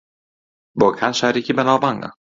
[0.79, 2.09] بۆکان شارێکی بەناوبانگە